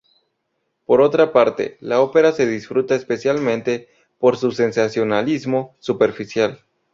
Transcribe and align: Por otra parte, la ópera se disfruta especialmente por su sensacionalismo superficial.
Por 0.87 0.99
otra 0.99 1.31
parte, 1.31 1.77
la 1.79 2.01
ópera 2.01 2.31
se 2.31 2.47
disfruta 2.47 2.95
especialmente 2.95 3.87
por 4.17 4.35
su 4.35 4.49
sensacionalismo 4.49 5.75
superficial. 5.77 6.61